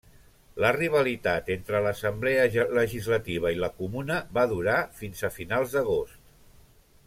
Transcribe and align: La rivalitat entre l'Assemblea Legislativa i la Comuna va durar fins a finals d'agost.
La 0.63 0.69
rivalitat 0.75 1.51
entre 1.55 1.81
l'Assemblea 1.87 2.47
Legislativa 2.79 3.53
i 3.57 3.61
la 3.65 3.69
Comuna 3.83 4.19
va 4.39 4.49
durar 4.55 4.79
fins 5.03 5.23
a 5.29 5.33
finals 5.39 5.77
d'agost. 5.79 6.19